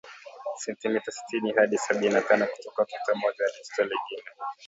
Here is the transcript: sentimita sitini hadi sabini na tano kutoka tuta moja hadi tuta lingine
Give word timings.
sentimita 0.63 1.11
sitini 1.11 1.49
hadi 1.57 1.77
sabini 1.77 2.13
na 2.13 2.21
tano 2.21 2.47
kutoka 2.47 2.85
tuta 2.85 3.15
moja 3.19 3.43
hadi 3.45 3.63
tuta 3.67 3.83
lingine 3.83 4.29